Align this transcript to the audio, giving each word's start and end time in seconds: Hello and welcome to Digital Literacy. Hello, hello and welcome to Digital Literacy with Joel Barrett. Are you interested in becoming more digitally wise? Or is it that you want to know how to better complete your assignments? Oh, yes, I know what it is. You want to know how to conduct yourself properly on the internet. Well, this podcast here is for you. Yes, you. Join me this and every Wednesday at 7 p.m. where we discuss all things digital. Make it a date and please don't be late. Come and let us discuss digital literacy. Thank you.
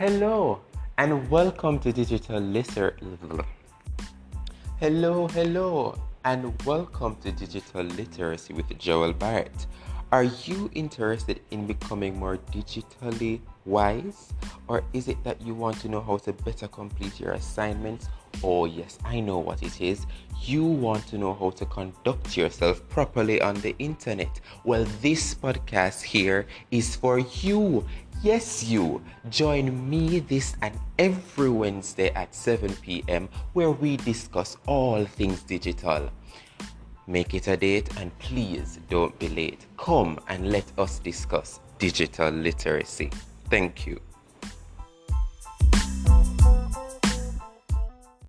Hello 0.00 0.62
and 0.96 1.28
welcome 1.28 1.78
to 1.80 1.92
Digital 1.92 2.40
Literacy. 2.40 3.04
Hello, 4.78 5.28
hello 5.28 5.94
and 6.24 6.62
welcome 6.64 7.16
to 7.16 7.30
Digital 7.30 7.82
Literacy 7.82 8.54
with 8.54 8.78
Joel 8.78 9.12
Barrett. 9.12 9.66
Are 10.10 10.24
you 10.24 10.70
interested 10.72 11.42
in 11.50 11.66
becoming 11.66 12.18
more 12.18 12.38
digitally 12.50 13.40
wise? 13.66 14.32
Or 14.70 14.84
is 14.92 15.08
it 15.08 15.24
that 15.24 15.42
you 15.42 15.52
want 15.52 15.80
to 15.80 15.88
know 15.88 16.00
how 16.00 16.18
to 16.18 16.32
better 16.32 16.68
complete 16.68 17.18
your 17.18 17.32
assignments? 17.32 18.08
Oh, 18.44 18.66
yes, 18.66 19.00
I 19.04 19.18
know 19.18 19.38
what 19.38 19.64
it 19.64 19.80
is. 19.80 20.06
You 20.42 20.62
want 20.62 21.08
to 21.08 21.18
know 21.18 21.34
how 21.34 21.50
to 21.50 21.66
conduct 21.66 22.36
yourself 22.36 22.88
properly 22.88 23.42
on 23.42 23.56
the 23.62 23.74
internet. 23.80 24.40
Well, 24.62 24.86
this 25.02 25.34
podcast 25.34 26.02
here 26.02 26.46
is 26.70 26.94
for 26.94 27.18
you. 27.18 27.84
Yes, 28.22 28.62
you. 28.62 29.02
Join 29.28 29.90
me 29.90 30.20
this 30.20 30.54
and 30.62 30.78
every 31.00 31.50
Wednesday 31.50 32.10
at 32.10 32.32
7 32.32 32.72
p.m. 32.76 33.28
where 33.54 33.72
we 33.72 33.96
discuss 33.96 34.56
all 34.68 35.04
things 35.04 35.42
digital. 35.42 36.08
Make 37.08 37.34
it 37.34 37.48
a 37.48 37.56
date 37.56 37.88
and 37.98 38.16
please 38.20 38.78
don't 38.88 39.18
be 39.18 39.30
late. 39.30 39.66
Come 39.76 40.20
and 40.28 40.52
let 40.52 40.70
us 40.78 41.00
discuss 41.00 41.58
digital 41.80 42.30
literacy. 42.30 43.10
Thank 43.48 43.88
you. 43.88 44.00